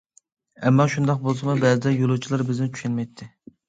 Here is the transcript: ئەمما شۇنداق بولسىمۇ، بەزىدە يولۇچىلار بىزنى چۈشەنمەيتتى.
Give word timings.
ئەمما 0.63 0.87
شۇنداق 0.95 1.23
بولسىمۇ، 1.29 1.57
بەزىدە 1.61 1.95
يولۇچىلار 2.01 2.49
بىزنى 2.53 2.75
چۈشەنمەيتتى. 2.77 3.35